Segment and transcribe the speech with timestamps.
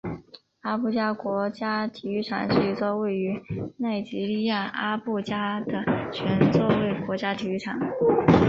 [0.61, 3.39] 阿布加国家体育场是一座位于
[3.77, 5.73] 奈及利亚阿布加的
[6.11, 7.79] 全座位国家体育场。